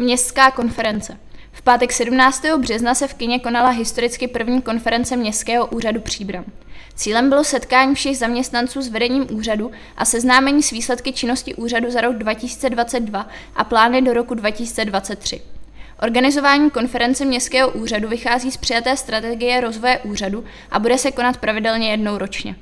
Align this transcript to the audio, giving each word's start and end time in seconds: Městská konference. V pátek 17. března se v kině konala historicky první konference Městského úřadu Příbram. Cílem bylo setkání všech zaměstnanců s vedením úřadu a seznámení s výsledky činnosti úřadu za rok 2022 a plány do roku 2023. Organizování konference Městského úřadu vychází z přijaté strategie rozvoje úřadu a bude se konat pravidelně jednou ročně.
Městská 0.00 0.50
konference. 0.50 1.18
V 1.52 1.62
pátek 1.62 1.92
17. 1.92 2.44
března 2.58 2.94
se 2.94 3.08
v 3.08 3.14
kině 3.14 3.38
konala 3.38 3.68
historicky 3.68 4.28
první 4.28 4.62
konference 4.62 5.16
Městského 5.16 5.66
úřadu 5.66 6.00
Příbram. 6.00 6.44
Cílem 6.94 7.28
bylo 7.28 7.44
setkání 7.44 7.94
všech 7.94 8.18
zaměstnanců 8.18 8.82
s 8.82 8.88
vedením 8.88 9.26
úřadu 9.30 9.70
a 9.96 10.04
seznámení 10.04 10.62
s 10.62 10.70
výsledky 10.70 11.12
činnosti 11.12 11.54
úřadu 11.54 11.90
za 11.90 12.00
rok 12.00 12.16
2022 12.16 13.28
a 13.56 13.64
plány 13.64 14.02
do 14.02 14.12
roku 14.12 14.34
2023. 14.34 15.40
Organizování 16.02 16.70
konference 16.70 17.24
Městského 17.24 17.70
úřadu 17.70 18.08
vychází 18.08 18.50
z 18.50 18.56
přijaté 18.56 18.96
strategie 18.96 19.60
rozvoje 19.60 19.98
úřadu 19.98 20.44
a 20.70 20.78
bude 20.78 20.98
se 20.98 21.12
konat 21.12 21.36
pravidelně 21.36 21.90
jednou 21.90 22.18
ročně. 22.18 22.56